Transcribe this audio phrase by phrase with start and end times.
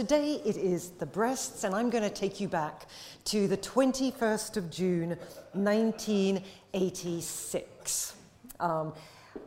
[0.00, 2.86] today it is the breasts, and I'm going to take you back
[3.24, 5.10] to the 21st of June,
[5.52, 8.14] 1986.
[8.60, 8.94] Um,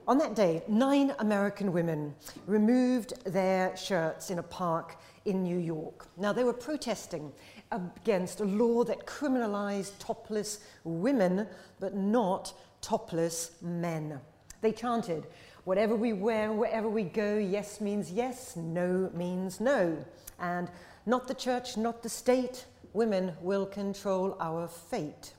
[0.08, 2.13] on that day, nine American women
[2.46, 6.05] removed their shirts in a park in New York.
[6.18, 7.32] Now, they were protesting
[7.72, 11.48] against a law that criminalized topless women,
[11.80, 14.20] but not topless men.
[14.62, 15.26] They chanted,
[15.66, 20.04] Whatever we wear, wherever we go, yes means yes, no means no.
[20.44, 20.70] And
[21.05, 25.33] not the church, not the state, women will control our fate.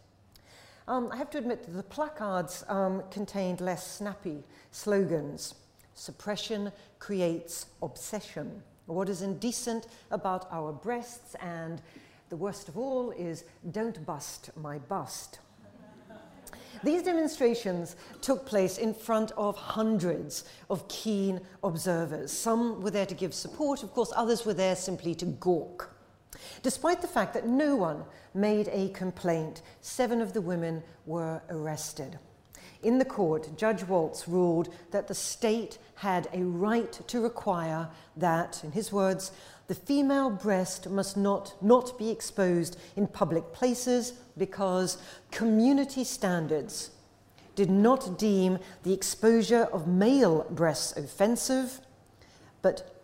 [0.88, 5.54] Um, I have to admit that the placards um, contained less snappy slogans.
[5.94, 8.62] Suppression creates obsession.
[8.86, 11.80] What is indecent about our breasts, and
[12.30, 15.38] the worst of all is don't bust my bust.
[16.84, 22.30] These demonstrations took place in front of hundreds of keen observers.
[22.30, 25.90] Some were there to give support, of course, others were there simply to gawk.
[26.62, 32.18] Despite the fact that no one made a complaint, seven of the women were arrested.
[32.82, 37.88] In the court, Judge Waltz ruled that the state had a right to require
[38.19, 39.32] that, in his words,
[39.66, 44.98] the female breast must not, not be exposed in public places because
[45.30, 46.90] community standards
[47.54, 51.80] did not deem the exposure of male breasts offensive,
[52.62, 53.00] but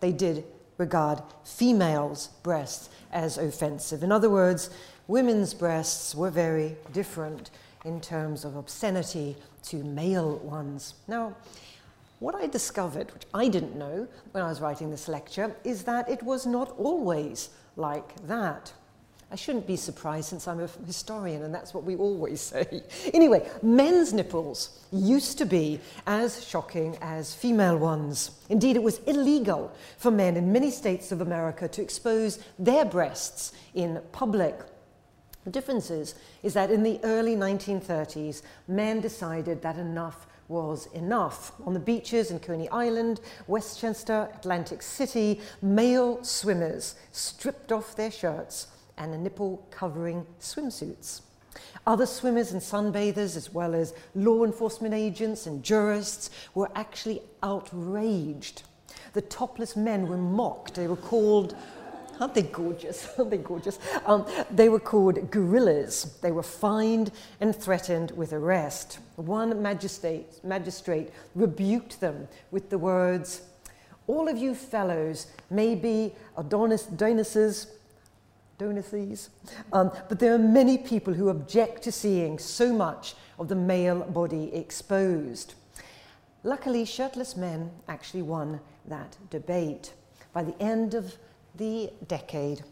[0.00, 0.44] they did
[0.78, 4.02] regard females' breasts as offensive.
[4.02, 4.70] In other words,
[5.08, 7.50] women's breasts were very different
[7.84, 10.94] in terms of obscenity to male ones.
[11.08, 11.34] Now,
[12.18, 16.08] what I discovered, which I didn't know when I was writing this lecture, is that
[16.08, 18.72] it was not always like that.
[19.30, 22.82] I shouldn't be surprised since I'm a historian and that's what we always say.
[23.12, 28.30] anyway, men's nipples used to be as shocking as female ones.
[28.48, 33.52] Indeed, it was illegal for men in many states of America to expose their breasts
[33.74, 34.54] in public.
[35.44, 41.52] The difference is, is that in the early 1930s, men decided that enough was enough.
[41.64, 48.68] On the beaches in Coney Island, Westchester, Atlantic City, male swimmers stripped off their shirts
[48.98, 51.22] and the nipple covering swimsuits.
[51.86, 58.62] Other swimmers and sunbathers, as well as law enforcement agents and jurists, were actually outraged.
[59.12, 60.74] The topless men were mocked.
[60.74, 61.56] They were called
[62.20, 63.08] Aren't they gorgeous?
[63.18, 63.78] Aren't they gorgeous?
[64.04, 66.16] Um, they were called guerrillas.
[66.22, 68.98] They were fined and threatened with arrest.
[69.16, 73.42] One magistrate, magistrate rebuked them with the words,
[74.06, 77.66] All of you fellows may be Adonis, Adonises,
[78.58, 79.28] Donices,
[79.72, 84.00] um, but there are many people who object to seeing so much of the male
[84.00, 85.54] body exposed.
[86.42, 89.92] Luckily, shirtless men actually won that debate.
[90.32, 91.16] By the end of
[91.56, 92.62] the decade,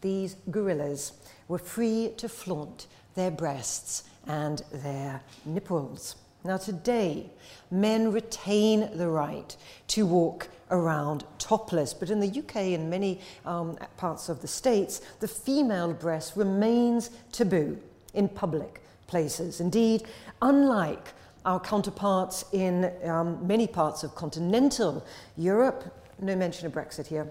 [0.00, 1.12] these guerrillas
[1.48, 6.16] were free to flaunt their breasts and their nipples.
[6.44, 7.30] Now, today,
[7.70, 9.56] men retain the right
[9.88, 15.00] to walk around topless, but in the UK and many um, parts of the States,
[15.20, 17.78] the female breast remains taboo
[18.14, 19.60] in public places.
[19.60, 20.04] Indeed,
[20.40, 21.12] unlike
[21.44, 25.04] our counterparts in um, many parts of continental
[25.36, 27.30] Europe, no mention of Brexit here,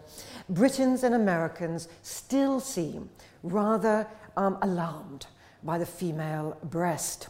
[0.50, 3.10] Britons and Americans still seem
[3.44, 4.08] rather
[4.38, 5.28] um, alarmed
[5.64, 7.30] by the female breast.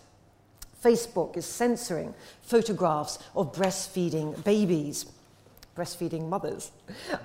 [0.84, 5.06] Facebook is censoring photographs of breastfeeding babies,
[5.78, 6.72] breastfeeding mothers.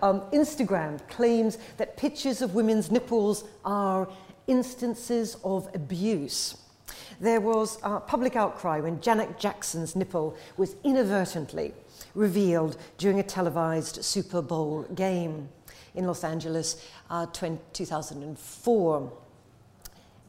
[0.02, 4.08] Um, Instagram claims that pictures of women's nipples are
[4.46, 6.56] instances of abuse.
[7.20, 11.72] There was a public outcry when Janet Jackson's nipple was inadvertently
[12.16, 15.49] revealed during a televised Super Bowl game
[15.94, 19.12] in Los Angeles uh, 20, 2004.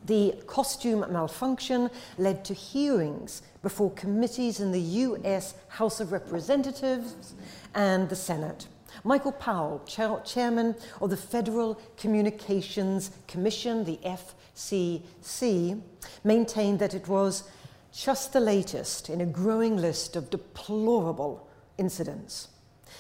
[0.06, 7.34] The costume malfunction led to hearings before committees in the US House of Representatives
[7.74, 8.68] and the Senate.
[9.04, 15.82] Michael Powell, chair- chairman of the Federal Communications Commission, the FCC,
[16.24, 17.44] maintained that it was
[17.92, 21.47] just the latest in a growing list of deplorable
[21.78, 22.50] incidents.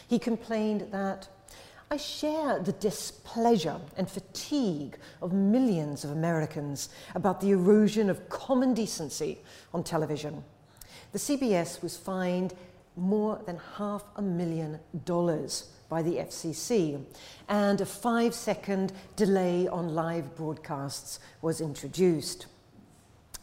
[0.07, 1.27] He complained that
[1.89, 8.73] I share the displeasure and fatigue of millions of Americans about the erosion of common
[8.73, 9.37] decency
[9.73, 10.43] on television.
[11.13, 12.53] The CBS was fined
[12.97, 17.01] more than half a million dollars by the FCC,
[17.47, 22.47] and a five second delay on live broadcasts was introduced.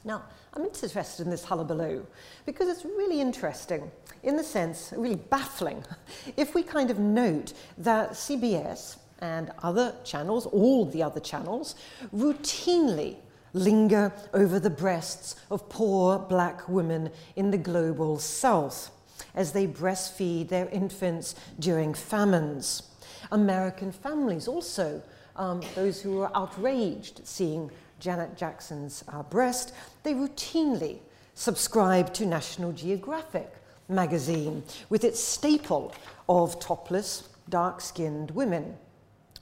[0.05, 2.06] Now, I'm interested in this hullabaloo
[2.47, 3.91] because it's really interesting
[4.23, 5.85] in the sense, really baffling,
[6.37, 11.75] if we kind of note that CBS and other channels, all the other channels,
[12.15, 13.17] routinely
[13.53, 18.91] linger over the breasts of poor black women in the global south
[19.35, 22.83] as they breastfeed their infants during famines.
[23.31, 25.03] American families also,
[25.37, 30.99] um, those who were outraged seeing Janet Jackson's uh, breast, they routinely
[31.35, 33.52] subscribe to National Geographic
[33.88, 35.94] magazine with its staple
[36.29, 38.76] of topless, dark skinned women.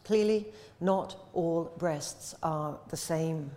[0.05, 0.47] Clearly,
[0.81, 3.51] not all breasts are the same.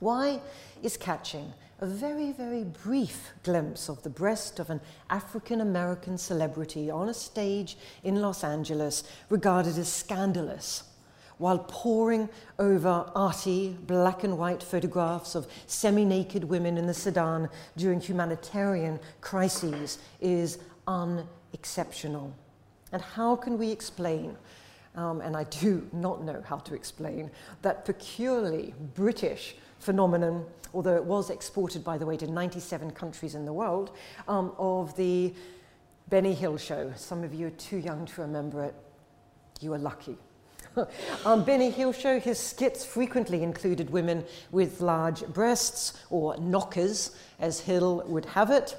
[0.00, 0.40] Why
[0.82, 4.80] is catching a very, very brief glimpse of the breast of an
[5.10, 10.84] African American celebrity on a stage in Los Angeles regarded as scandalous?
[11.38, 12.28] While poring
[12.58, 19.00] over arty black and white photographs of semi naked women in the Sudan during humanitarian
[19.20, 22.32] crises is unexceptional.
[22.92, 24.36] And how can we explain
[24.96, 27.30] um, and I do not know how to explain,
[27.62, 33.44] that peculiarly British phenomenon, although it was exported, by the way, to 97 countries in
[33.44, 33.96] the world,
[34.28, 35.34] um, of the
[36.08, 36.92] Benny Hill show.
[36.96, 38.74] Some of you are too young to remember it.
[39.60, 40.16] You are lucky.
[41.24, 47.60] um, Benny Hill show, his skits frequently included women with large breasts, or knockers, as
[47.60, 48.76] Hill would have it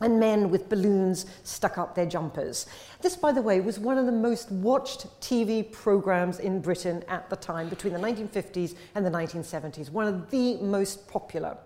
[0.00, 2.66] and men with balloons stuck up their jumpers.
[3.00, 7.28] This, by the way, was one of the most watched TV programs in Britain at
[7.30, 11.56] the time, between the 1950s and the 1970s, one of the most popular.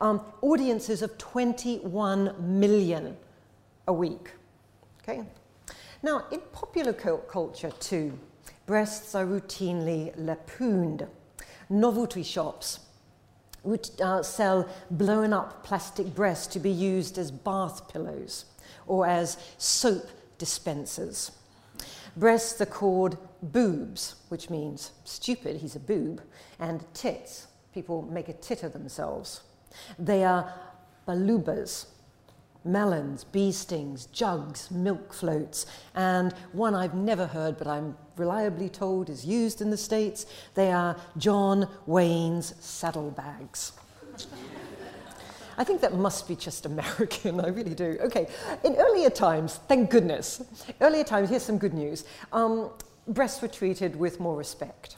[0.00, 3.16] Um, audiences of 21 million
[3.88, 4.30] a week.
[5.02, 5.24] Okay?
[6.02, 8.18] Now, in popular culture, too,
[8.70, 11.04] breasts are routinely lampooned.
[11.68, 12.78] Novelty shops
[13.64, 18.44] would uh, sell blown up plastic breasts to be used as bath pillows
[18.86, 20.06] or as soap
[20.38, 21.32] dispensers.
[22.16, 26.22] Breasts are called boobs, which means stupid, he's a boob,
[26.60, 29.40] and tits, people make a tit of themselves.
[29.98, 30.54] They are
[31.08, 31.86] balubas,
[32.64, 39.08] melons, bee stings, jugs, milk floats, and one I've never heard but I'm reliably told
[39.08, 43.72] is used in the States, they are John Wayne's saddlebags.
[45.58, 47.98] I think that must be just American, I really do.
[48.00, 48.28] Okay,
[48.64, 50.42] in earlier times, thank goodness,
[50.80, 52.04] earlier times, here's some good news.
[52.32, 52.70] Um,
[53.08, 54.96] breasts were treated with more respect.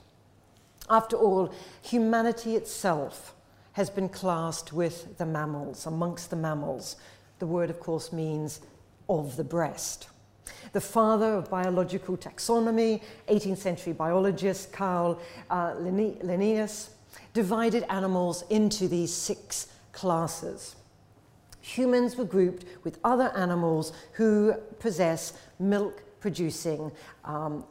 [0.91, 3.35] After all, humanity itself
[3.73, 6.97] has been classed with the mammals, amongst the mammals,
[7.43, 8.61] the word, of course, means
[9.09, 10.07] of the breast.
[10.71, 16.91] The father of biological taxonomy, 18th century biologist Carl uh, Linnaeus,
[17.35, 20.77] divided animals into these six classes.
[21.63, 26.93] Humans were grouped with other animals who possess milk producing
[27.25, 27.65] um.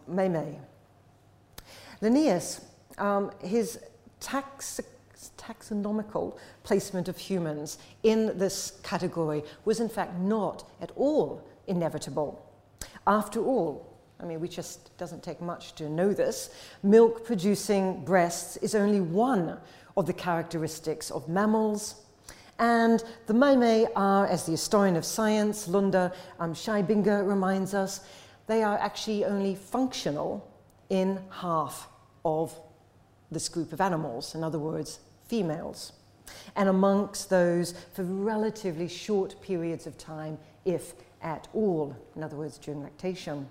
[2.01, 2.59] Linnaeus,
[2.97, 3.79] um, his
[4.19, 4.81] tax
[5.37, 12.45] taxonomical placement of humans in this category was in fact not at all inevitable.
[13.05, 16.51] After all, I mean, we just doesn't take much to know this.
[16.83, 19.57] Milk producing breasts is only one
[19.97, 21.95] of the characteristics of mammals.
[22.59, 28.01] And the mammae are, as the historian of science, Londa um, Schiebinger, reminds us,
[28.45, 30.47] they are actually only functional
[30.89, 31.87] in half
[32.23, 32.53] of
[33.31, 34.35] this group of animals.
[34.35, 34.99] In other words,
[35.31, 35.93] females,
[36.57, 42.57] and amongst those for relatively short periods of time, if at all, in other words,
[42.57, 43.49] during lactation.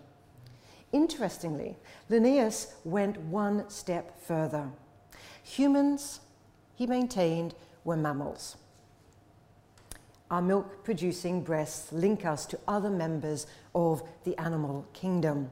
[0.93, 1.79] Interestingly,
[2.11, 4.69] Linnaeus went one step further.
[5.43, 6.21] Humans,
[6.75, 8.57] he maintained, were mammals.
[10.31, 15.51] Our milk producing breasts link us to other members of the animal kingdom.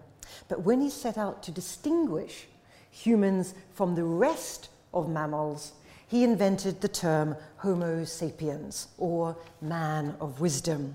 [0.49, 2.49] But when he set out to distinguish
[2.91, 5.73] humans from the rest of mammals,
[6.09, 10.95] he invented the term Homo sapiens, or man of wisdom.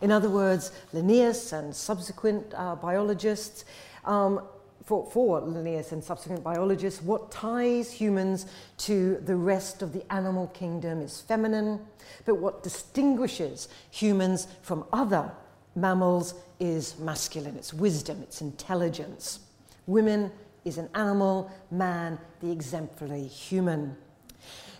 [0.00, 3.64] In other words, Linnaeus and subsequent uh, biologists,
[4.04, 4.40] um,
[4.84, 8.46] for, for Linnaeus and subsequent biologists, what ties humans
[8.78, 11.80] to the rest of the animal kingdom is feminine,
[12.24, 15.30] but what distinguishes humans from other
[15.74, 17.56] mammals is masculine.
[17.56, 19.40] It's wisdom, it's intelligence.
[19.86, 20.30] Women
[20.64, 23.96] is an animal, man, the exemplary human.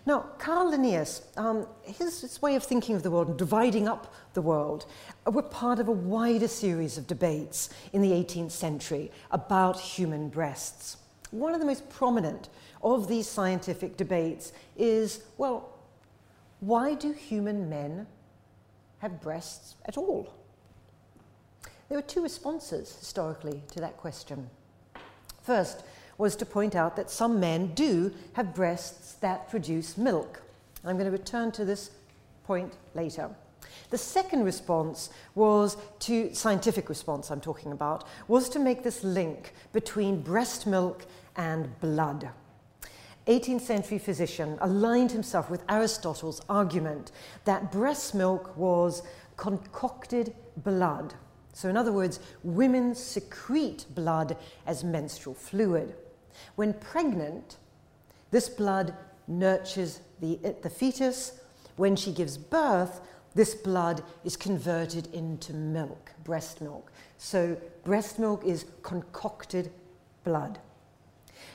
[0.07, 4.13] Now, Carl Linnaeus, um, his, his, way of thinking of the world and dividing up
[4.33, 4.85] the world
[5.25, 10.29] uh, were part of a wider series of debates in the 18th century about human
[10.29, 10.97] breasts.
[11.31, 12.49] One of the most prominent
[12.83, 15.71] of these scientific debates is well,
[16.59, 18.05] why do human men
[18.99, 20.31] have breasts at all?
[21.89, 24.49] There were two responses historically to that question.
[25.41, 25.83] First
[26.17, 30.41] was to point out that some men do have breasts that produce milk.
[30.83, 31.91] I'm going to return to this
[32.43, 33.29] point later.
[33.89, 39.53] The second response was to, scientific response I'm talking about, was to make this link
[39.73, 41.05] between breast milk
[41.35, 42.29] and blood.
[43.27, 47.11] 18th century physician aligned himself with Aristotle's argument
[47.45, 49.01] that breast milk was
[49.35, 51.15] concocted blood.
[51.53, 55.95] So, in other words, women secrete blood as menstrual fluid.
[56.55, 57.57] When pregnant,
[58.31, 58.93] this blood
[59.27, 61.39] nurtures the, the fetus.
[61.75, 63.01] When she gives birth,
[63.33, 66.91] this blood is converted into milk, breast milk.
[67.17, 69.71] So, breast milk is concocted
[70.23, 70.59] blood.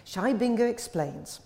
[0.04, 1.40] Schiebinger explains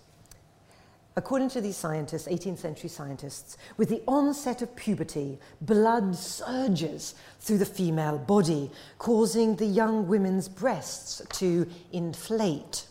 [1.17, 7.59] According to these scientists, 18th century scientists, with the onset of puberty, blood surges through
[7.59, 12.87] the female body, causing the young women's breasts to inflate.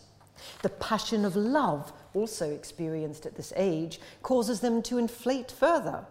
[0.61, 6.05] The passion of love, also experienced at this age, causes them to inflate further.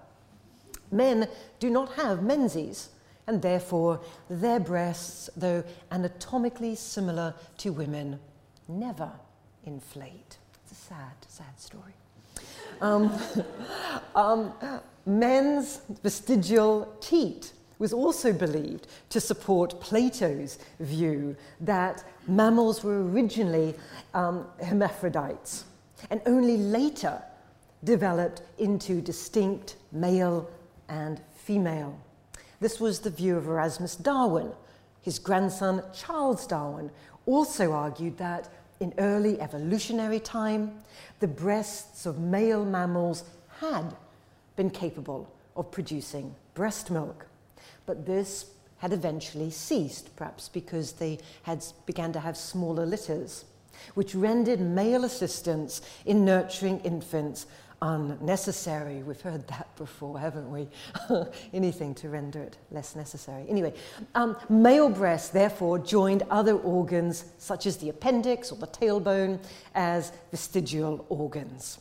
[0.90, 2.90] Men do not have menses,
[3.26, 8.20] and therefore their breasts, though anatomically similar to women,
[8.68, 9.10] never
[9.64, 10.38] inflate.
[10.62, 11.94] It's a sad, sad story.
[12.80, 13.12] Um,
[14.14, 14.52] um,
[15.06, 17.52] men's vestigial teat
[17.84, 23.74] was also believed to support Plato's view that mammals were originally
[24.14, 25.66] um, hermaphrodites
[26.08, 27.20] and only later
[27.84, 30.48] developed into distinct male
[30.88, 32.00] and female.
[32.58, 34.50] This was the view of Erasmus Darwin.
[35.02, 36.90] His grandson, Charles Darwin,
[37.26, 38.48] also argued that
[38.80, 40.72] in early evolutionary time,
[41.20, 43.24] the breasts of male mammals
[43.60, 43.94] had
[44.56, 47.26] been capable of producing breast milk.
[47.86, 48.46] But this
[48.78, 53.44] had eventually ceased, perhaps because they had began to have smaller litters,
[53.94, 57.46] which rendered male assistance in nurturing infants
[57.82, 59.02] unnecessary.
[59.02, 60.68] We've heard that before, haven't we?
[61.52, 63.44] Anything to render it less necessary.
[63.48, 63.74] Anyway,
[64.14, 69.38] um, male breasts therefore joined other organs such as the appendix or the tailbone
[69.74, 71.78] as vestigial organs.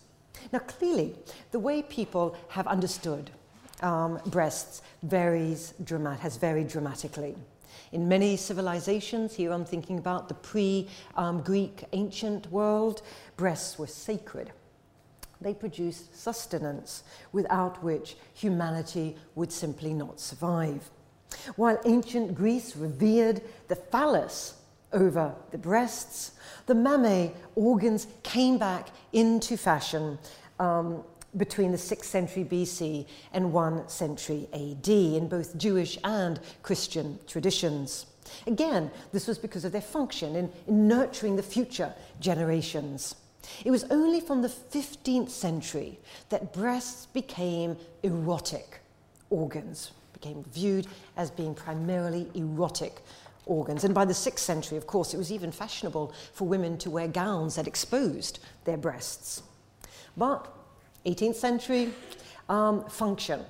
[0.52, 1.16] Now, clearly,
[1.52, 3.32] the way people have understood
[3.82, 7.36] um, breasts varies dramat- has varied dramatically.
[7.92, 13.02] In many civilizations, here I'm thinking about the pre um, Greek ancient world,
[13.38, 14.52] breasts were sacred
[15.44, 20.90] they produced sustenance without which humanity would simply not survive.
[21.56, 24.56] While ancient Greece revered the phallus
[24.92, 26.32] over the breasts,
[26.66, 30.18] the mammary organs came back into fashion
[30.60, 31.04] um,
[31.38, 38.06] between the 6th century BC and 1 century AD in both Jewish and Christian traditions.
[38.48, 43.16] Again, this was because of their function in, in nurturing the future generations.
[43.66, 46.00] It was only from the 15th century
[46.30, 48.80] that breasts became erotic
[49.30, 50.88] organs, became viewed
[51.18, 53.02] as being primarily erotic
[53.46, 53.84] organs.
[53.84, 57.08] And by the 6th century, of course, it was even fashionable for women to wear
[57.08, 59.44] gowns that exposed their breasts.
[60.16, 60.48] But
[61.06, 61.90] 18th century
[62.50, 63.42] um, function,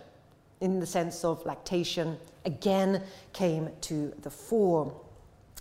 [0.62, 3.02] in the sense of lactation, again
[3.34, 4.94] came to the fore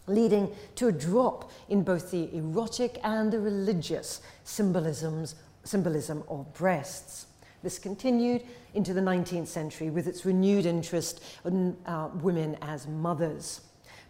[0.06, 7.26] leading to a drop in both the erotic and the religious symbolisms, symbolism of breasts.
[7.62, 8.42] This continued
[8.74, 13.60] into the 19th century with its renewed interest in uh, women as mothers.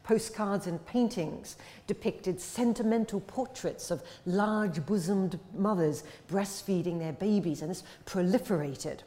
[0.02, 1.56] Postcards and paintings
[1.86, 9.00] depicted sentimental portraits of large bosomed mothers breastfeeding their babies, and this proliferated.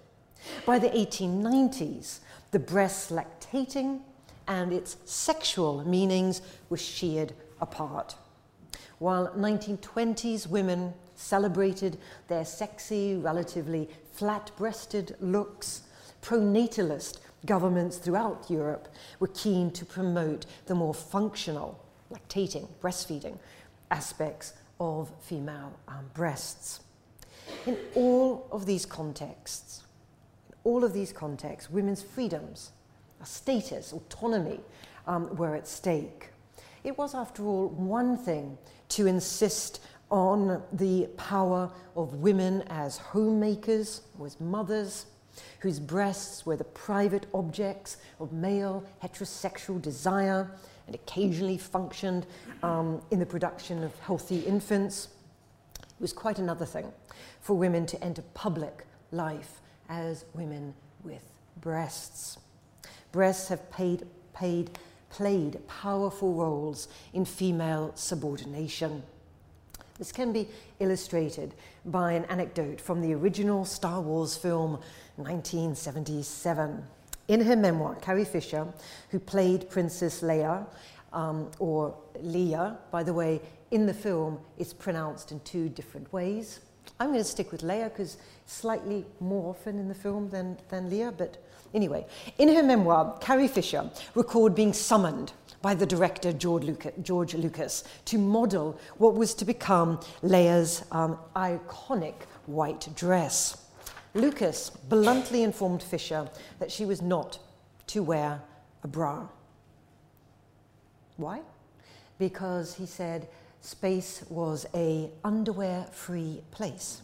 [0.66, 2.20] By the 1890s,
[2.52, 4.02] the breasts lactating
[4.48, 8.16] and its sexual meanings were sheared apart.
[9.00, 11.98] While 1920s women celebrated
[12.28, 15.82] their sexy, relatively flat breasted looks,
[16.22, 18.88] pronatalist governments throughout Europe
[19.20, 23.38] were keen to promote the more functional, lactating, breastfeeding
[23.92, 26.82] aspects of female um, breasts.
[27.66, 29.84] In all of these contexts,
[30.50, 32.72] in all of these contexts, women's freedoms
[33.26, 34.60] status, autonomy
[35.08, 36.30] um, were at stake.
[36.84, 38.58] It was, after all, one thing
[38.90, 45.08] to insist on the power of women as homemakers, as mothers,
[45.60, 50.52] whose breasts were the private objects of male heterosexual desire
[50.88, 52.26] and occasionally functioned
[52.64, 55.10] um, in the production of healthy infants.
[55.80, 56.92] It was quite another thing
[57.42, 60.74] for women to enter public life as women
[61.04, 61.24] with
[61.62, 62.38] breasts
[63.16, 64.78] breasts have paid, paid,
[65.10, 69.02] played powerful roles in female subordination.
[69.98, 70.50] This can be
[70.80, 74.80] illustrated by an anecdote from the original Star Wars film
[75.16, 76.86] 1977.
[77.30, 78.68] In her memoir, Carrie Fisher,
[79.10, 80.68] who played Princess Leia,
[81.14, 86.60] um, or Leia, by the way, in the film, it's pronounced in two different ways.
[87.00, 90.90] I'm going to stick with Leia because slightly more often in the film than, than
[90.90, 91.38] Leia, but
[91.74, 92.06] anyway.
[92.38, 95.32] In her memoir, Carrie Fisher recalled being summoned
[95.66, 102.14] by the director George Lucas, to model what was to become Leia's um, iconic
[102.46, 103.66] white dress.
[104.14, 106.30] Lucas bluntly informed Fisher
[106.60, 107.40] that she was not
[107.88, 108.44] to wear
[108.84, 109.28] a bra.
[111.18, 111.42] Why?
[112.20, 113.28] Because he said
[113.62, 117.02] space was a underwear-free place.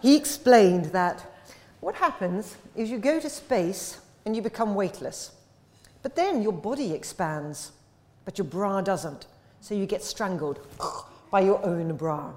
[0.00, 1.48] he explained that
[1.80, 5.32] what happens is you go to space and you become weightless.
[6.02, 7.72] But then your body expands,
[8.24, 9.26] but your bra doesn't.
[9.60, 10.66] So you get strangled
[11.30, 12.32] by your own bra.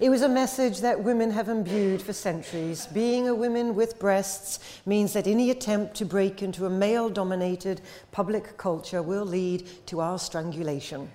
[0.00, 2.86] It was a message that women have imbued for centuries.
[2.86, 7.82] Being a woman with breasts means that any attempt to break into a male dominated
[8.10, 11.10] public culture will lead to our strangulation.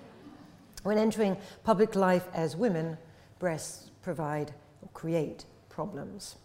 [0.84, 2.96] When entering public life as women,
[3.40, 6.36] breasts provide or create problems.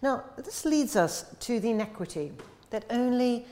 [0.00, 2.30] Now, this leads us to the inequity
[2.70, 3.46] that only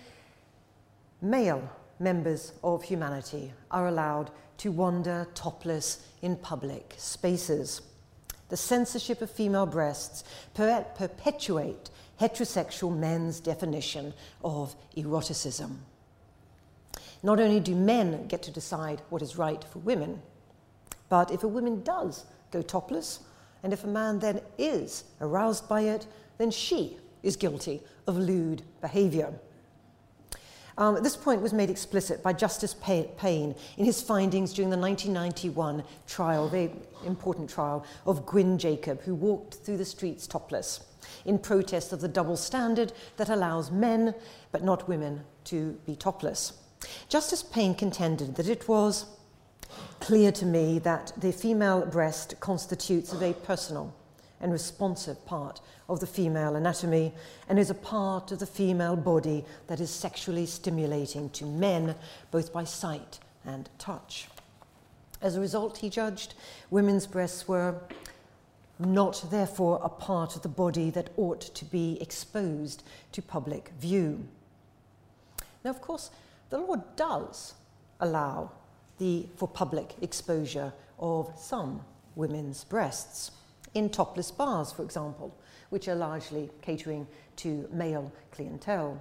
[1.23, 1.67] male
[1.99, 7.81] members of humanity are allowed to wander topless in public spaces
[8.53, 11.89] the censorship of female breasts per perpetuate
[12.21, 14.13] heterosexual men's definition
[14.45, 15.81] of eroticism.
[17.23, 20.21] Not only do men get to decide what is right for women,
[21.09, 23.21] but if a woman does go topless,
[23.63, 28.61] and if a man then is aroused by it, then she is guilty of lewd
[28.83, 29.33] behaviour.
[30.79, 35.85] Um, this point was made explicit by Justice Payne in his findings during the 1991
[36.07, 36.71] trial, very
[37.05, 40.81] important trial, of Gwen Jacob, who walked through the streets topless
[41.25, 44.15] in protest of the double standard that allows men,
[44.51, 46.55] but not women, to be topless.
[47.09, 49.07] Justice Payne contended that it was
[50.01, 53.95] clear to me that the female breast constitutes a very personal
[54.43, 57.15] and responsive part of the female anatomy
[57.49, 61.95] and is a part of the female body that is sexually stimulating to men,
[62.31, 64.29] both by sight and touch.
[65.23, 66.35] As a result, he judged
[66.71, 67.81] women's breasts were
[68.79, 74.27] not therefore a part of the body that ought to be exposed to public view.
[75.65, 76.11] Now, of course,
[76.51, 77.55] the law does
[78.01, 78.51] allow
[78.99, 81.83] the, for public exposure of some
[82.17, 83.31] women's breasts
[83.75, 85.35] in topless bars, for example,
[85.71, 87.07] which are largely catering
[87.37, 89.01] to male clientele,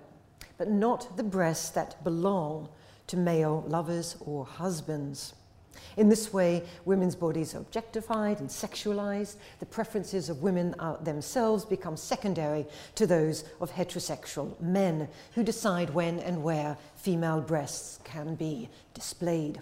[0.57, 2.69] but not the breasts that belong
[3.07, 5.33] to male lovers or husbands.
[5.97, 9.35] In this way, women's bodies are objectified and sexualized.
[9.59, 15.89] The preferences of women uh, themselves become secondary to those of heterosexual men who decide
[15.89, 19.61] when and where female breasts can be displayed.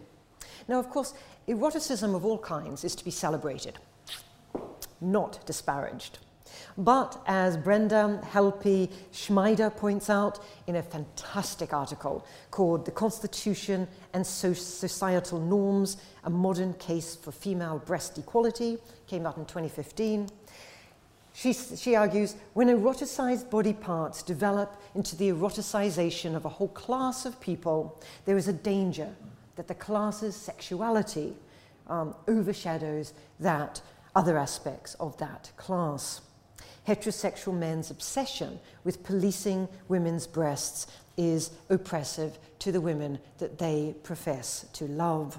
[0.68, 1.14] Now, of course,
[1.48, 3.80] eroticism of all kinds is to be celebrated
[5.02, 6.20] not disparaged.
[6.78, 14.26] But as Brenda Helpy Schmeider points out in a fantastic article called The Constitution and
[14.26, 20.30] Societal Norms, a modern case for female breast equality, came out in 2015,
[21.34, 27.26] she, she argues when eroticized body parts develop into the eroticization of a whole class
[27.26, 29.16] of people, there is a danger
[29.56, 31.36] that the class's sexuality
[31.88, 33.82] um, overshadows that
[34.20, 36.20] other aspects of that class.
[36.86, 44.66] Heterosexual men's obsession with policing women's breasts is oppressive to the women that they profess
[44.74, 45.38] to love.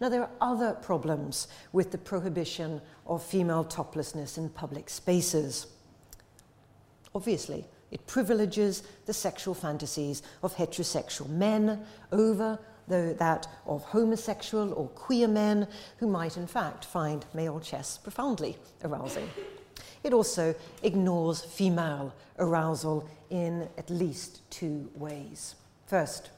[0.00, 5.66] Now, there are other problems with the prohibition of female toplessness in public spaces.
[7.12, 14.88] Obviously, it privileges the sexual fantasies of heterosexual men over though that of homosexual or
[14.88, 19.28] queer men who might in fact find male chess profoundly arousing.
[20.02, 25.54] It also ignores female arousal in at least two ways.
[25.86, 26.30] First,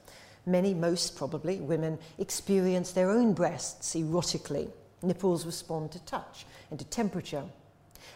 [0.46, 4.70] many, most probably, women experience their own breasts erotically.
[5.02, 7.44] Nipples respond to touch and to temperature.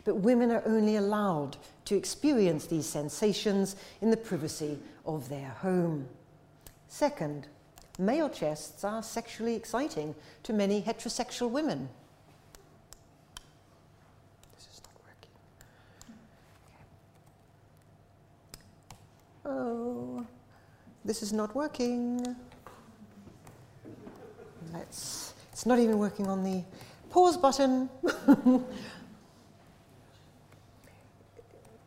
[0.04, 6.08] But women are only allowed to experience these sensations in the privacy of their home.
[6.88, 7.48] Second,
[7.98, 11.88] male chests are sexually exciting to many heterosexual women.
[14.56, 15.30] This is not working.
[19.44, 20.26] Oh,
[21.04, 22.36] this is not working.
[24.72, 26.64] Let's, it's It's not even working on the
[27.10, 27.88] pause button.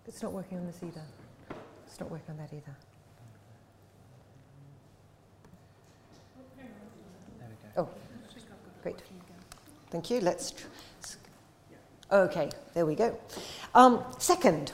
[0.08, 1.04] it's not working on this either.
[1.86, 2.76] It's not working on that either.
[7.78, 7.88] Oh,
[8.82, 9.02] great.
[9.92, 10.20] Thank you.
[10.20, 10.54] Let's.
[12.12, 13.18] Okay, there we go.
[13.76, 14.72] Um, second,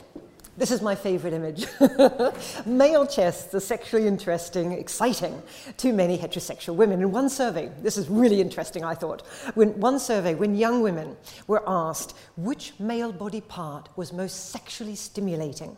[0.55, 1.65] this is my favorite image.
[2.65, 5.41] Male chests are sexually interesting, exciting
[5.77, 7.01] to many heterosexual women.
[7.01, 9.25] In one survey, this is really interesting, I thought.
[9.55, 14.95] When one survey, when young women were asked which male body part was most sexually
[14.95, 15.75] stimulating,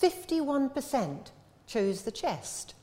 [0.00, 1.30] 51%
[1.66, 2.74] chose the chest,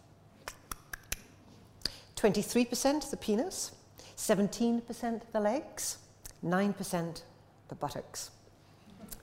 [2.21, 3.71] 23% the penis,
[4.15, 5.97] 17% the legs,
[6.45, 7.21] 9%
[7.67, 8.29] the buttocks.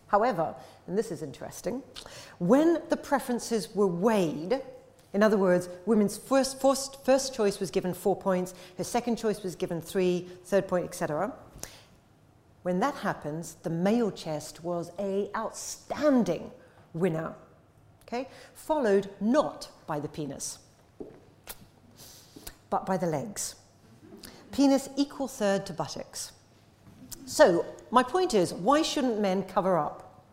[0.09, 0.55] However,
[0.87, 1.83] and this is interesting,
[2.39, 4.61] when the preferences were weighed,
[5.13, 9.43] in other words, women's first, first, first choice was given four points, her second choice
[9.43, 11.33] was given three, third point, etc.
[12.63, 16.51] When that happens, the male chest was a outstanding
[16.95, 17.35] winner,
[18.03, 18.29] okay?
[18.55, 20.59] Followed not by the penis,
[22.71, 23.55] but by the legs.
[24.53, 26.33] Penis equal third to buttocks.
[27.27, 30.25] So, my point is, why shouldn't men cover up?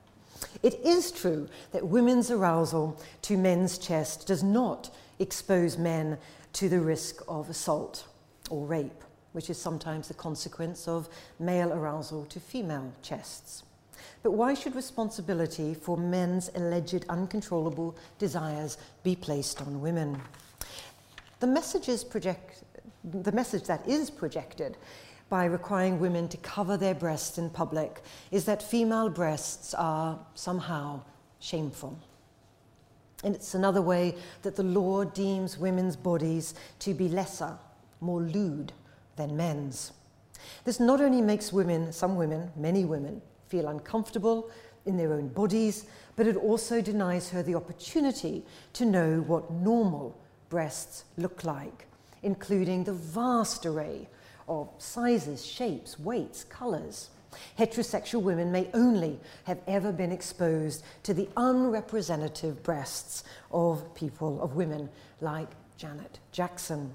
[0.63, 6.17] It is true that women's arousal to men's chest does not expose men
[6.53, 8.07] to the risk of assault
[8.49, 13.63] or rape, which is sometimes the consequence of male arousal to female chests.
[14.23, 20.21] But why should responsibility for men's alleged uncontrollable desires be placed on women?
[21.39, 22.63] The, messages project,
[23.03, 24.77] the message that is projected
[25.29, 31.01] by requiring women to cover their breasts in public is that female breasts are somehow
[31.39, 31.97] shameful.
[33.23, 37.57] And it's another way that the law deems women's bodies to be lesser,
[38.01, 38.71] more lewd
[39.15, 39.93] than men's.
[40.63, 44.49] This not only makes women, some women, many women, feel uncomfortable
[44.85, 48.43] in their own bodies, but it also denies her the opportunity
[48.73, 50.15] to know what normal
[50.49, 51.87] breasts look like,
[52.23, 54.07] including the vast array
[54.47, 57.09] of sizes, shapes, weights, colours.
[57.59, 64.55] Heterosexual women may only have ever been exposed to the unrepresentative breasts of people, of
[64.55, 64.89] women
[65.21, 66.91] like Janet Jackson.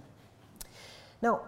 [1.23, 1.43] Now,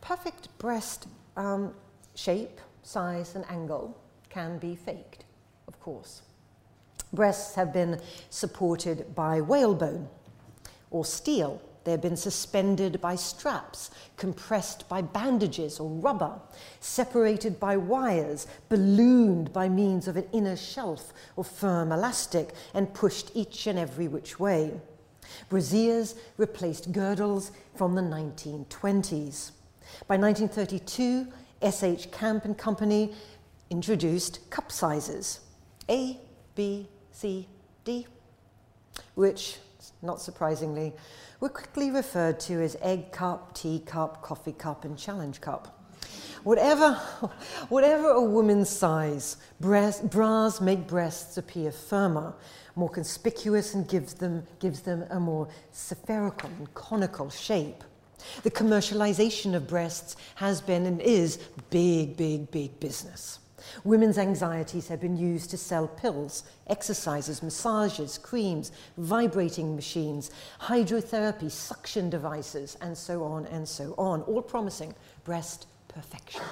[0.00, 1.74] perfect breast um,
[2.14, 3.96] shape, size, and angle
[4.30, 5.24] can be faked,
[5.66, 6.22] of course.
[7.12, 10.08] Breasts have been supported by whalebone
[10.96, 16.40] or steel they have been suspended by straps, compressed by bandages or rubber,
[16.80, 23.30] separated by wires, ballooned by means of an inner shelf or firm elastic, and pushed
[23.34, 24.72] each and every which way.
[25.48, 29.52] Brassieres replaced girdles from the 1920s.
[30.08, 31.28] By 1932,
[31.62, 32.10] S.H.
[32.10, 33.14] Camp and Company
[33.70, 35.38] introduced cup sizes
[35.88, 36.18] A,
[36.56, 37.46] B, C,
[37.84, 38.08] D,
[39.14, 39.58] which,
[40.02, 40.92] not surprisingly,
[41.40, 45.76] were quickly referred to as egg cup, tea cup, coffee cup, and challenge cup.
[46.44, 46.92] Whatever,
[47.68, 52.34] whatever a woman's size, breast, bras make breasts appear firmer,
[52.74, 57.82] more conspicuous, and gives them, gives them a more spherical and conical shape.
[58.42, 61.38] The commercialization of breasts has been and is
[61.70, 63.40] big, big, big business.
[63.84, 72.10] Women's anxieties have been used to sell pills, exercises, massages, creams, vibrating machines, hydrotherapy, suction
[72.10, 76.42] devices, and so on and so on, all promising breast perfection.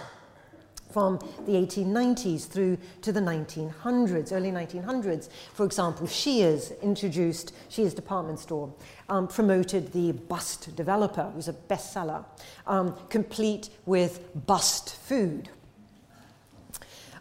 [0.92, 8.38] From the 1890s through to the 1900s, early 1900s, for example, Sears introduced, Sears department
[8.38, 8.72] store,
[9.09, 12.24] um, promoted the bust developer, it was a bestseller,
[12.68, 15.48] um, complete with bust food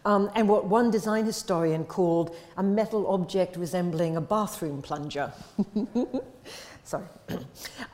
[0.04, 5.32] um, and what one design historian called a metal object resembling a bathroom plunger.
[6.84, 7.06] Sorry.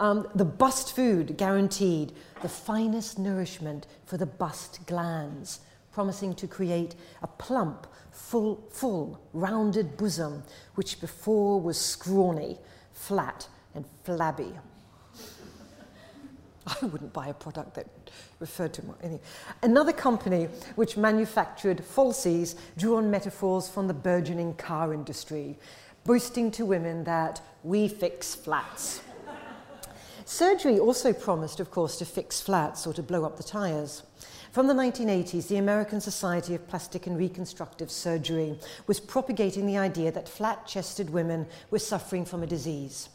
[0.01, 5.61] um, the bust food guaranteed the finest nourishment for the bust glands,
[5.93, 10.43] promising to create a plump, full, full, rounded bosom,
[10.75, 12.59] which before was scrawny,
[12.93, 14.53] flat, and flabby.
[16.67, 17.87] I wouldn't buy a product that
[18.41, 18.83] referred to.
[19.63, 25.59] Another company which manufactured falsies drew on metaphors from the burgeoning car industry,
[26.05, 29.03] boasting to women that we fix flats.
[30.25, 34.03] Surgery also promised, of course, to fix flats or to blow up the tyres.
[34.53, 40.11] From the 1980s, the American Society of Plastic and Reconstructive Surgery was propagating the idea
[40.13, 43.09] that flat chested women were suffering from a disease.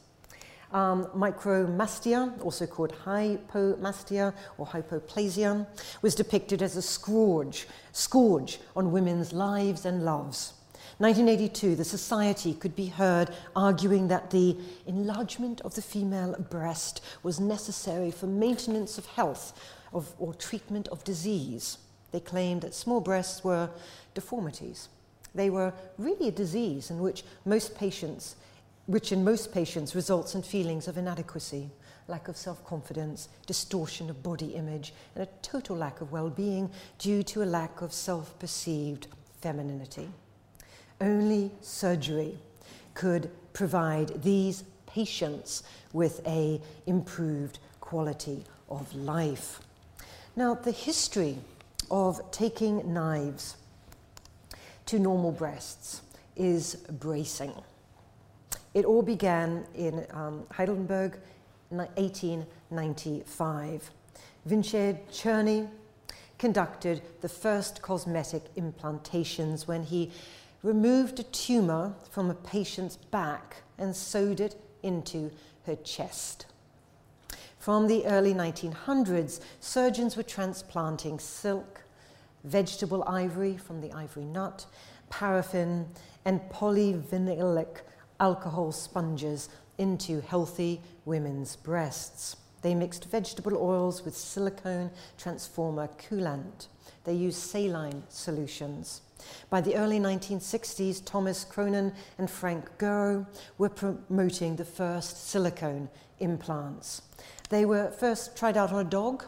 [0.72, 5.68] Um, micromastia, also called hypomastia or hypoplasia,
[6.02, 10.54] was depicted as a scourge, scourge on women's lives and loves.
[10.98, 14.56] 1982, the Society could be heard arguing that the
[14.88, 19.60] enlargement of the female breast was necessary for maintenance of health
[19.94, 21.80] of, or treatment of disease.
[22.12, 23.70] They claimed that small breasts were
[24.14, 24.88] deformities.
[25.34, 28.38] They were really a disease in which most patients,
[28.88, 31.70] which in most patients results in feelings of inadequacy,
[32.08, 36.70] lack of self-confidence, distortion of body image, and a total lack of well-being
[37.00, 39.08] due to a lack of self-perceived
[39.42, 40.10] femininity.
[41.02, 42.38] Only surgery
[42.94, 49.60] could provide these patients with a improved quality of life.
[50.36, 51.38] Now, the history
[51.90, 53.58] of taking knives
[54.86, 56.02] to normal breasts
[56.36, 57.54] is bracing.
[58.76, 61.18] It all began in um, Heidelberg
[61.72, 63.90] in 1895.
[64.46, 65.68] Vincent Czerny
[66.38, 70.12] conducted the first cosmetic implantations when he
[70.62, 75.32] removed a tumor from a patient's back and sewed it into
[75.66, 76.46] her chest.
[77.58, 81.84] From the early 1900s, surgeons were transplanting silk,
[82.44, 84.66] vegetable ivory from the ivory nut,
[85.10, 85.88] paraffin,
[86.26, 87.78] and polyvinylic
[88.20, 92.38] alcohol sponges into healthy women's breasts.
[92.62, 96.68] They mixed vegetable oils with silicone transformer coolant.
[97.04, 99.02] They used saline solutions.
[99.50, 103.26] By the early 1960s, Thomas Cronin and Frank Gerow
[103.58, 107.02] were promoting the first silicone implants.
[107.50, 109.26] They were first tried out on a dog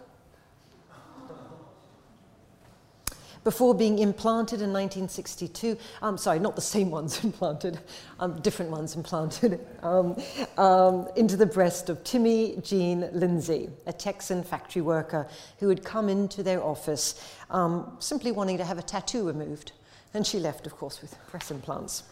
[3.48, 5.78] before being implanted in 1962.
[6.02, 7.80] I'm um, sorry, not the same ones implanted,
[8.20, 10.22] um, different ones implanted um,
[10.58, 15.30] um, into the breast of Timmie Jean Lindsey, a Texan factory worker
[15.60, 19.72] who had come into their office um, simply wanting to have a tattoo removed.
[20.14, 22.04] And she left, of course, with breast implants.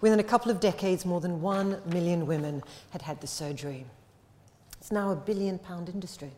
[0.00, 3.86] Within a couple of decades, more than one million women had had the surgery.
[4.80, 6.32] It's now a billion pound industry,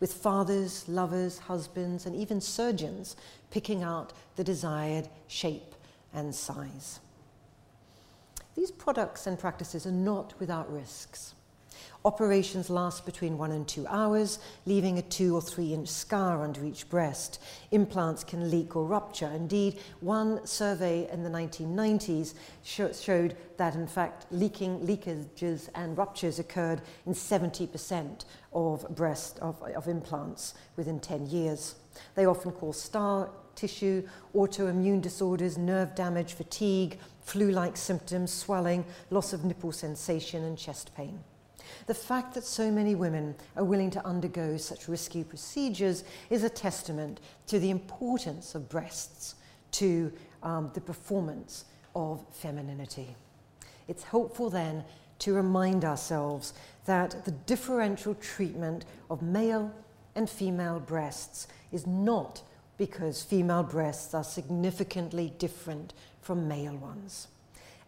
[0.00, 3.16] with fathers, lovers, husbands, and even surgeons
[3.50, 5.74] picking out the desired shape
[6.12, 7.00] and size.
[8.54, 11.34] These products and practices are not without risks.
[12.08, 16.64] Operations last between one and two hours, leaving a two or three inch scar under
[16.64, 17.38] each breast.
[17.70, 19.26] Implants can leak or rupture.
[19.26, 22.32] Indeed, one survey in the 1990s
[22.64, 29.62] sh showed that, in fact, leaking, leakages and ruptures occurred in 70% of breast of,
[29.62, 31.74] of implants within 10 years.
[32.14, 39.44] They often cause scar tissue, autoimmune disorders, nerve damage, fatigue, flu-like symptoms, swelling, loss of
[39.44, 41.22] nipple sensation and chest pain.
[41.88, 46.50] The fact that so many women are willing to undergo such risky procedures is a
[46.50, 49.36] testament to the importance of breasts
[49.72, 51.64] to um, the performance
[51.96, 53.16] of femininity.
[53.88, 54.84] It's helpful then
[55.20, 56.52] to remind ourselves
[56.84, 59.72] that the differential treatment of male
[60.14, 62.42] and female breasts is not
[62.76, 67.28] because female breasts are significantly different from male ones.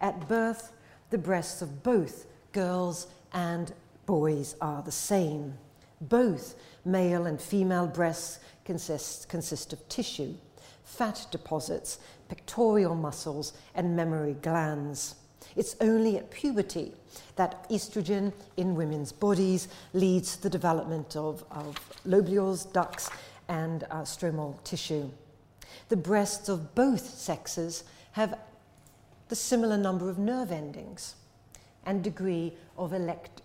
[0.01, 0.73] At birth,
[1.11, 3.73] the breasts of both girls and
[4.11, 5.55] boys are the same.
[6.01, 10.35] Both male and female breasts consist, consist of tissue,
[10.83, 15.15] fat deposits, pectoral muscles, and mammary glands.
[15.55, 16.93] It's only at puberty
[17.37, 23.11] that estrogen in women's bodies leads to the development of, of lobules, ducts,
[23.47, 25.09] and uh, stromal tissue.
[25.89, 28.37] The breasts of both sexes have
[29.29, 31.15] the similar number of nerve endings
[31.87, 33.40] and degree of elect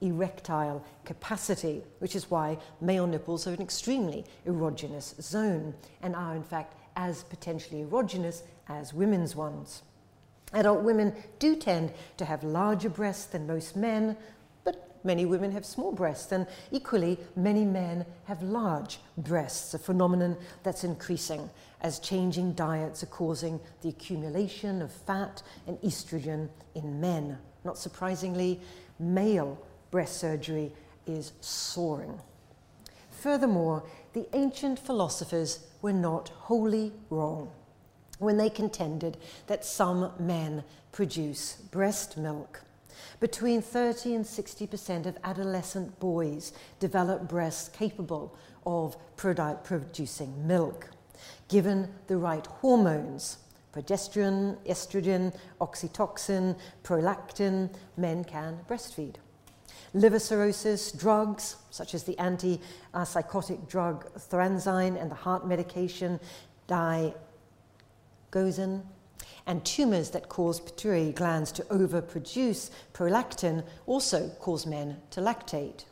[0.00, 6.42] erectile capacity, which is why male nipples are an extremely erogenous zone and are in
[6.42, 9.82] fact as potentially erogenous as women's ones.
[10.52, 14.16] Adult women do tend to have larger breasts than most men,
[14.64, 20.36] but many women have small breasts, and equally, many men have large breasts, a phenomenon
[20.62, 27.38] that's increasing as changing diets are causing the accumulation of fat and estrogen in men.
[27.64, 28.60] Not surprisingly,
[28.98, 29.58] male
[29.90, 30.72] breast surgery
[31.06, 32.20] is soaring.
[33.10, 37.50] Furthermore, the ancient philosophers were not wholly wrong
[38.18, 42.62] when they contended that some men produce breast milk.
[43.20, 50.88] Between 30 and 60% of adolescent boys develop breasts capable of producing milk.
[51.48, 53.38] Given the right hormones,
[53.72, 59.16] progesterone, estrogen, oxytocin, prolactin, men can breastfeed.
[59.94, 66.20] Liver cirrhosis, drugs such as the antipsychotic drug Thorazine and the heart medication
[66.68, 67.14] digoxin,
[69.46, 75.84] and tumors that cause pituitary glands to overproduce prolactin also cause men to lactate.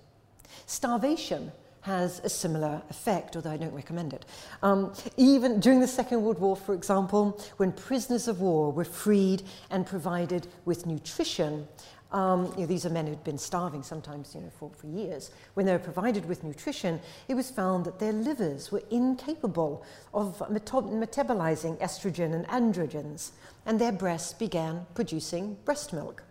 [0.67, 1.53] Starvation
[1.87, 4.25] has a similar effect, although I don't recommend it.
[4.61, 9.45] Um, even during the Second World War, for example, when prisoners of war were freed
[9.71, 11.69] and provided with nutrition,
[12.17, 15.31] um, you know, these are men who'd been starving sometimes you know, for, for years.
[15.53, 16.99] When they were provided with nutrition,
[17.29, 23.33] it was found that their livers were incapable of metabolizing estrogen and androgens,
[23.67, 26.23] and their breasts began producing breast milk.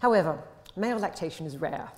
[0.00, 0.38] However,
[0.76, 1.90] male lactation is rare.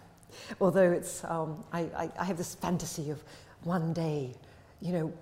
[0.59, 3.23] Although it's, um, I, I, I have this fantasy of
[3.65, 4.33] one day,
[4.81, 5.13] you know,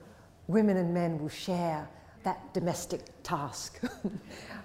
[0.47, 1.89] women and men will share
[2.23, 3.81] that domestic task.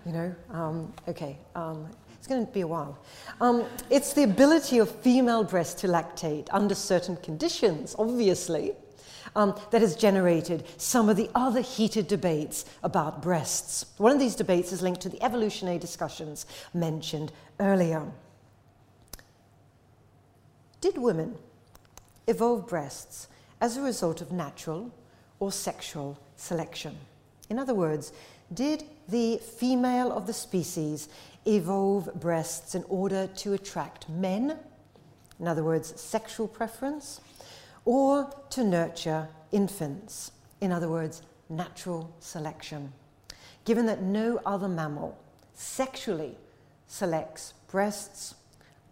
[0.05, 1.87] you know, um, okay, um,
[2.31, 2.97] going to be a while.
[3.41, 8.73] Um, it's the ability of female breasts to lactate under certain conditions, obviously,
[9.35, 13.85] um, that has generated some of the other heated debates about breasts.
[13.97, 18.03] One of these debates is linked to the evolutionary discussions mentioned earlier.
[20.79, 21.35] Did women
[22.27, 23.27] evolve breasts
[23.59, 24.91] as a result of natural
[25.39, 26.97] or sexual selection?
[27.49, 28.13] In other words,
[28.53, 31.07] did the female of the species
[31.45, 34.57] evolve breasts in order to attract men?
[35.39, 37.21] In other words, sexual preference?
[37.85, 40.31] Or to nurture infants?
[40.59, 42.93] In other words, natural selection.
[43.65, 45.17] Given that no other mammal
[45.53, 46.37] sexually
[46.87, 48.35] selects breasts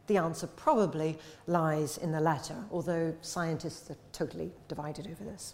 [0.10, 5.54] the answer probably lies in the latter, although scientists are totally divided over this.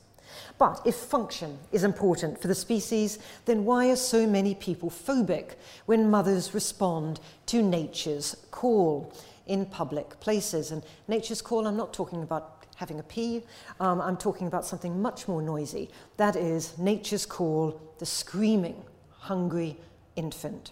[0.58, 5.56] But if function is important for the species, then why are so many people phobic
[5.86, 9.14] when mothers respond to nature's call
[9.48, 10.72] in public places?
[10.72, 13.42] And nature's call, I'm not talking about having a pee,
[13.80, 15.90] um, I'm talking about something much more noisy.
[16.18, 19.78] That is nature's call, the screaming, hungry
[20.16, 20.72] infant.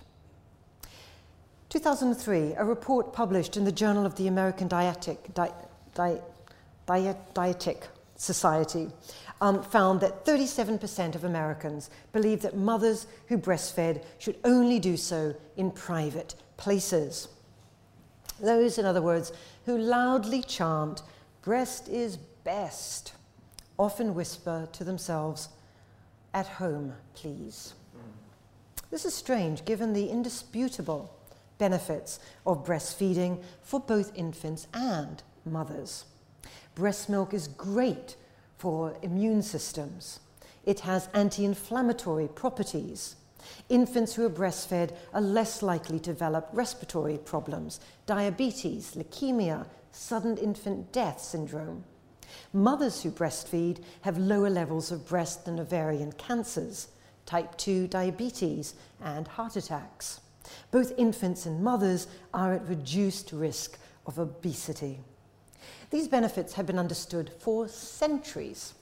[1.69, 5.49] 2003, a report published in the Journal of the American Dietetic, Di,
[5.95, 6.19] Di,
[6.85, 8.89] Diet, Dietetic Society
[9.43, 15.36] um, found that 37% of Americans believe that mothers who breastfed should only do so
[15.58, 17.27] in private places.
[18.39, 19.34] Those, in other words,
[19.65, 21.01] who loudly chant,
[21.41, 23.12] breast is best,
[23.77, 25.49] often whisper to themselves,
[26.34, 27.73] at home, please.
[28.91, 31.13] This is strange given the indisputable
[31.58, 36.06] benefits of breastfeeding for both infants and mothers.
[36.75, 38.15] Breast milk is great
[38.63, 40.21] for immune systems.
[40.63, 43.17] It has anti inflammatory properties.
[43.67, 50.93] Infants who are breastfed are less likely to develop respiratory problems, diabetes, leukemia, sudden infant
[50.93, 51.84] death syndrome.
[52.54, 56.88] Mothers who breastfeed have lower levels of breast and ovarian cancers,
[57.26, 60.21] type 2 diabetes, and heart attacks.
[60.71, 65.02] Both infants and mothers are at reduced risk of obesity.
[65.93, 68.73] These benefits have been understood for centuries.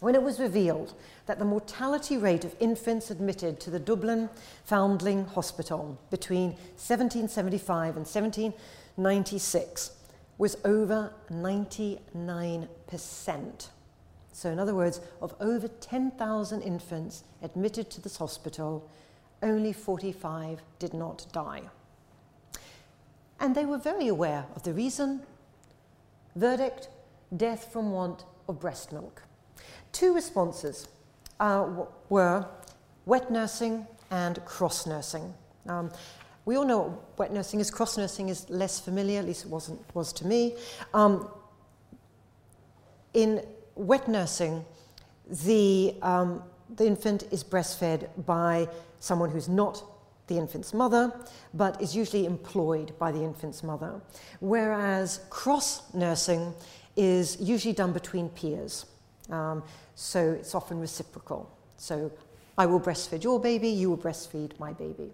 [0.00, 0.92] When it was revealed
[1.26, 4.28] that the mortality rate of infants admitted to the Dublin
[4.64, 9.92] Foundling Hospital between 1775 and 1796
[10.36, 13.68] was over 99%.
[14.32, 18.90] So, in other words, of over 10,000 infants admitted to this hospital,
[19.44, 21.62] only 45 did not die.
[23.38, 25.22] And they were very aware of the reason.
[26.36, 26.88] Verdict
[27.36, 29.22] death from want of breast milk.
[29.92, 30.88] Two responses
[31.40, 31.66] uh,
[32.08, 32.46] were
[33.06, 35.34] wet nursing and cross nursing.
[35.68, 35.90] Um,
[36.44, 37.70] we all know what wet nursing is.
[37.70, 40.56] Cross nursing is less familiar, at least it wasn't, was to me.
[40.92, 41.28] Um,
[43.14, 44.64] in wet nursing,
[45.44, 46.42] the, um,
[46.76, 48.68] the infant is breastfed by
[48.98, 49.82] someone who's not
[50.26, 51.12] the infant's mother,
[51.54, 54.00] but is usually employed by the infant's mother.
[54.40, 56.54] Whereas cross nursing
[56.96, 58.86] is usually done between peers.
[59.30, 59.62] Um,
[59.94, 61.50] so it's often reciprocal.
[61.76, 62.12] So
[62.56, 65.10] I will breastfeed your baby, you will breastfeed my baby.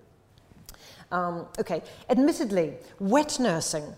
[1.11, 3.95] Um, okay, admittedly, wet nursing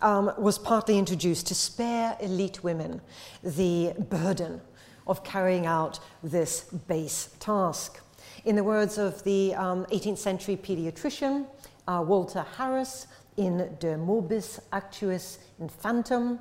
[0.00, 3.00] um, was partly introduced to spare elite women
[3.42, 4.60] the burden
[5.06, 8.00] of carrying out this base task.
[8.44, 11.46] In the words of the um, 18th century pediatrician
[11.88, 13.06] uh, Walter Harris
[13.38, 16.38] in De Morbis Acutis Infantum,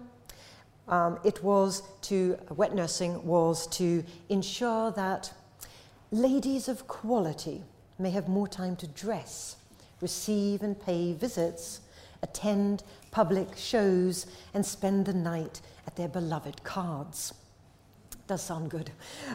[0.90, 5.32] um, it was to, wet nursing was to ensure that
[6.12, 7.64] ladies of quality
[7.98, 9.56] may have more time to dress,
[10.02, 11.80] receive and pay visits,
[12.22, 17.34] attend public shows, and spend the night at their beloved cards.
[18.34, 18.90] Does sound good.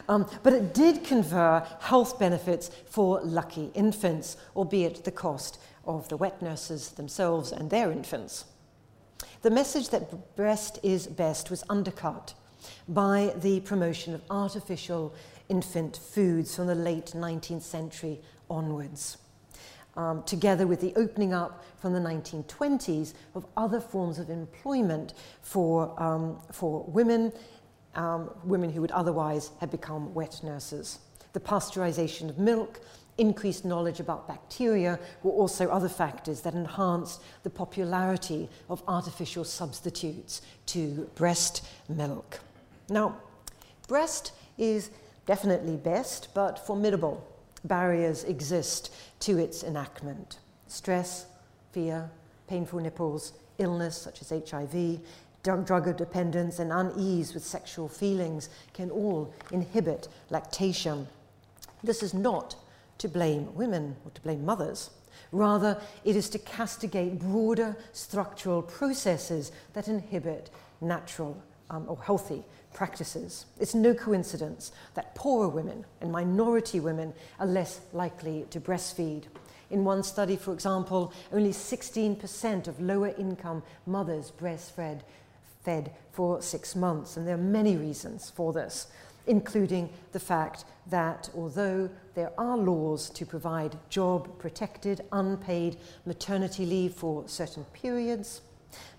[0.09, 6.17] Um, but it did confer health benefits for lucky infants, albeit the cost of the
[6.17, 8.43] wet nurses themselves and their infants.
[9.41, 12.33] The message that breast is best was undercut
[12.89, 15.15] by the promotion of artificial
[15.47, 18.19] infant foods from the late 19th century
[18.49, 19.17] onwards.
[19.95, 25.93] Um, together with the opening up from the 1920s of other forms of employment for,
[26.01, 27.31] um, for women,
[27.95, 30.99] um, women who would otherwise have become wet nurses.
[31.33, 32.79] The pasteurization of milk,
[33.19, 40.41] increased knowledge about bacteria were also other factors that enhanced the popularity of artificial substitutes
[40.67, 42.39] to breast milk.
[42.89, 43.17] Now,
[43.87, 44.89] breast is
[45.25, 47.27] definitely best, but formidable
[47.65, 50.39] barriers exist to its enactment.
[50.67, 51.25] Stress,
[51.71, 52.09] fear,
[52.47, 54.99] painful nipples, illness such as HIV,
[55.43, 61.07] drug, dependence, and unease with sexual feelings can all inhibit lactation.
[61.83, 62.55] This is not
[62.97, 64.89] to blame women or to blame mothers.
[65.31, 70.49] Rather, it is to castigate broader structural processes that inhibit
[70.81, 73.45] natural um, or healthy practices.
[73.59, 79.23] It's no coincidence that poorer women and minority women are less likely to breastfeed.
[79.71, 85.01] In one study, for example, only 16% of lower income mothers breastfed
[85.61, 88.87] fed for six months, and there are many reasons for this,
[89.27, 96.93] including the fact that although there are laws to provide job protected, unpaid maternity leave
[96.93, 98.41] for certain periods,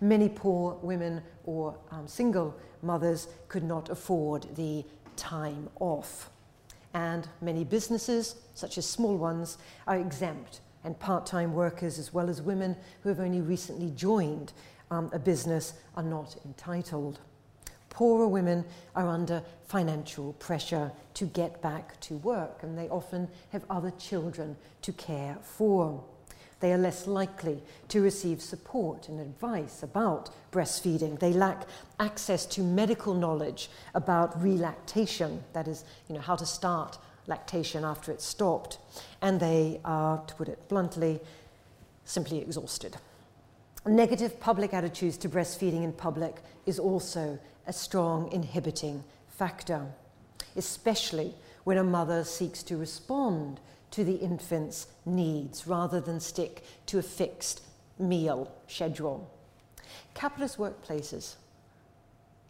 [0.01, 4.85] many poor women or um, single mothers could not afford the
[5.17, 6.31] time off.
[6.93, 12.29] And many businesses, such as small ones, are exempt, and part time workers, as well
[12.29, 14.53] as women who have only recently joined
[14.91, 17.19] um, a business, are not entitled.
[17.89, 18.65] Poorer women
[18.95, 24.57] are under financial pressure to get back to work, and they often have other children
[24.83, 26.03] to care for
[26.61, 31.19] they are less likely to receive support and advice about breastfeeding.
[31.19, 31.67] They lack
[31.99, 38.13] access to medical knowledge about relactation, that is, you know, how to start lactation after
[38.13, 38.79] it's stopped.
[39.23, 41.21] And they are, to put it bluntly,
[42.05, 42.97] simply exhausted.
[43.87, 49.87] Negative public attitudes to breastfeeding in public is also a strong inhibiting factor,
[50.55, 53.59] especially when a mother seeks to respond
[53.91, 57.63] to the infant's needs rather than stick to a fixed
[57.99, 59.31] meal schedule.
[60.13, 61.37] Capitalist workplaces,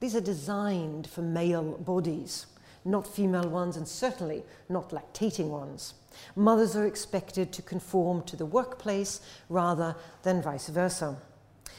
[0.01, 2.47] these are designed for male bodies,
[2.85, 5.95] not female ones, and certainly not lactating ones.
[6.35, 11.17] Mothers are expected to conform to the workplace rather than vice versa.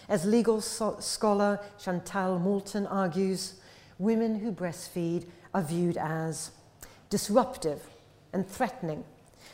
[0.07, 3.55] As legal so- scholar Chantal Moulton argues,
[3.97, 6.51] women who breastfeed are viewed as
[7.09, 7.81] disruptive
[8.33, 9.03] and threatening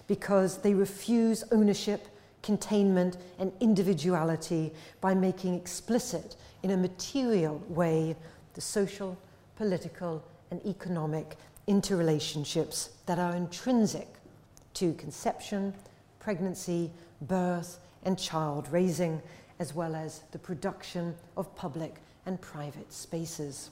[0.07, 2.07] because they refuse ownership,
[2.41, 4.71] containment, and individuality
[5.01, 8.15] by making explicit in a material way
[8.53, 9.17] the social,
[9.55, 11.37] political, and economic
[11.67, 14.07] interrelationships that are intrinsic
[14.73, 15.73] to conception,
[16.19, 16.91] pregnancy,
[17.21, 19.21] birth, and child raising,
[19.59, 21.95] as well as the production of public
[22.25, 23.71] and private spaces.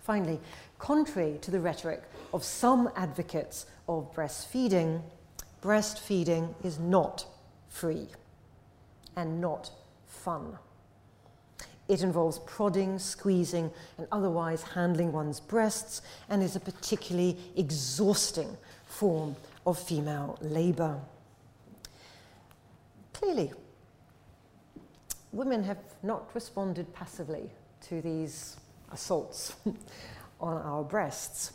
[0.00, 0.38] Finally,
[0.78, 5.02] contrary to the rhetoric of some advocates of breastfeeding,
[5.62, 7.26] breastfeeding is not
[7.68, 8.06] free
[9.16, 9.70] and not
[10.06, 10.58] fun.
[11.88, 18.56] It involves prodding, squeezing, and otherwise handling one's breasts and is a particularly exhausting
[18.86, 20.98] form of female labour.
[23.12, 23.52] Clearly,
[25.32, 27.50] women have not responded passively
[27.88, 28.56] to these
[28.90, 29.56] assaults
[30.40, 31.52] on our breasts,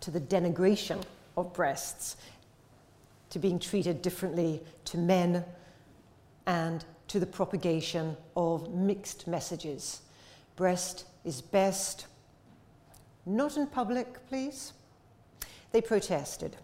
[0.00, 1.02] to the denigration
[1.36, 2.16] of breasts
[3.30, 5.44] to being treated differently to men
[6.46, 10.02] and to the propagation of mixed messages.
[10.56, 12.06] Breast is best.
[13.26, 14.72] Not in public, please.
[15.72, 16.56] They protested.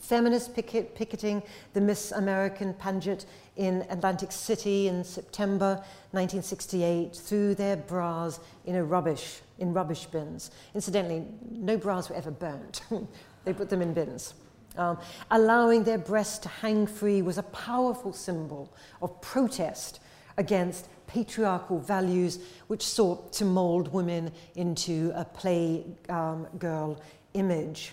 [0.00, 1.42] Feminists picket, picketing
[1.72, 3.26] the Miss American pageant
[3.56, 5.82] in Atlantic City in September
[6.12, 10.50] 1968 threw their bras in a rubbish in rubbish bins.
[10.74, 12.82] Incidentally, no bras were ever burnt.
[13.44, 14.34] they put them in bins.
[14.76, 14.98] Um,
[15.30, 20.00] allowing their breasts to hang free was a powerful symbol of protest
[20.36, 26.96] against patriarchal values which sought to mold women into a playgirl um,
[27.34, 27.92] image.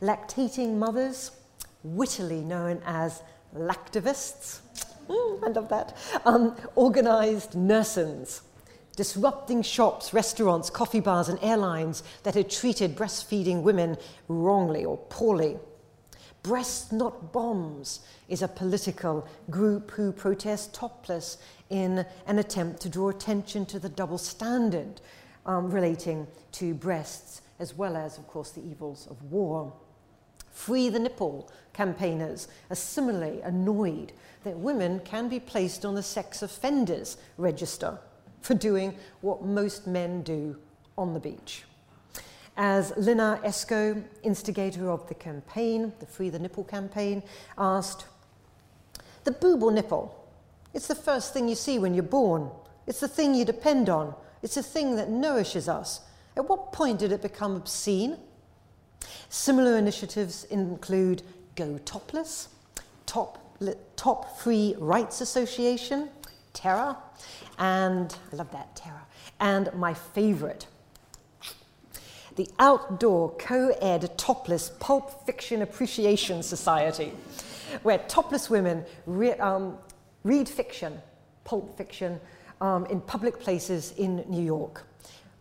[0.00, 1.32] Lactating mothers,
[1.82, 3.22] wittily known as
[3.54, 4.60] lactivists,
[5.08, 5.96] Mm, I love that.
[6.24, 8.42] Um, organised nursings,
[8.96, 13.96] disrupting shops, restaurants, coffee bars, and airlines that had treated breastfeeding women
[14.28, 15.58] wrongly or poorly.
[16.46, 21.38] Breast Not Bombs is a political group who protest topless
[21.70, 25.00] in an attempt to draw attention to the double standard
[25.44, 29.72] um, relating to breasts, as well as, of course, the evils of war.
[30.52, 34.12] Free the Nipple campaigners are similarly annoyed
[34.44, 37.98] that women can be placed on the sex offenders register
[38.40, 40.56] for doing what most men do
[40.96, 41.64] on the beach.
[42.56, 47.22] As Lina Esco, instigator of the campaign, the Free the Nipple campaign,
[47.58, 48.06] asked,
[49.24, 50.26] The boob or nipple,
[50.72, 52.50] it's the first thing you see when you're born.
[52.86, 54.14] It's the thing you depend on.
[54.42, 56.00] It's the thing that nourishes us.
[56.36, 58.18] At what point did it become obscene?
[59.28, 61.22] Similar initiatives include
[61.56, 62.48] Go Topless,
[63.06, 63.58] Top,
[63.96, 66.10] Top Free Rights Association,
[66.52, 66.96] TERA,
[67.58, 69.06] and I love that, TERA,
[69.40, 70.66] and my favorite,
[72.36, 77.12] the Outdoor Co-Ed Topless Pulp Fiction Appreciation Society,
[77.82, 79.78] where topless women re- um,
[80.22, 81.00] read fiction,
[81.44, 82.20] pulp fiction,
[82.60, 84.84] um, in public places in New York,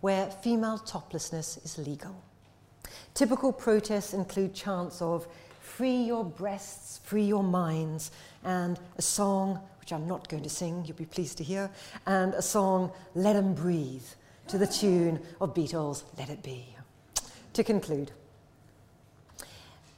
[0.01, 2.15] where female toplessness is legal.
[3.13, 5.27] Typical protests include chants of
[5.59, 8.11] free your breasts, free your minds,
[8.43, 11.69] and a song, which I'm not going to sing, you'll be pleased to hear,
[12.05, 14.05] and a song, Let 'em Breathe,
[14.47, 16.74] to the tune of Beatles' Let It Be.
[17.55, 18.11] To conclude,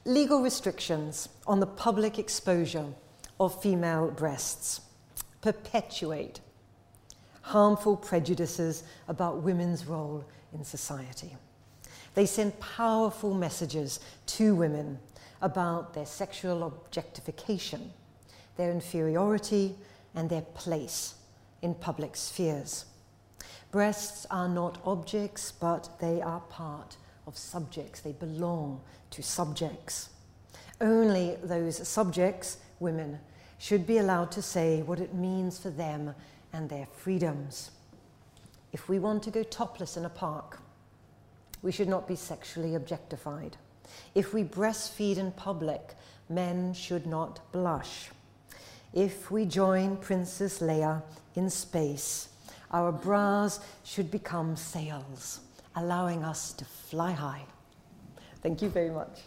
[0.06, 2.86] legal restrictions on the public exposure
[3.40, 4.82] of female breasts
[5.42, 6.40] perpetuate
[7.42, 11.36] harmful prejudices about women's role in society.
[12.14, 14.02] They send powerful messages
[14.38, 15.00] to women
[15.42, 17.92] about their sexual objectification,
[18.56, 19.74] their inferiority,
[20.14, 21.16] and their place
[21.64, 22.86] in public spheres.
[23.72, 26.98] Breasts are not objects, but they are part
[27.28, 28.00] of subjects.
[28.00, 30.10] They belong to subjects.
[30.80, 33.20] Only those subjects, women,
[33.60, 36.16] should be allowed to say what it means for them
[36.54, 37.72] and their freedoms.
[38.72, 40.60] If we want to go topless in a park,
[41.62, 43.58] we should not be sexually objectified.
[44.14, 45.96] If we breastfeed in public,
[46.30, 48.10] men should not blush.
[48.94, 51.02] If we join Princess Leia
[51.36, 52.30] in space,
[52.72, 55.40] our bras should become sails
[55.78, 57.46] allowing us to fly high.
[58.42, 59.20] Thank you very much.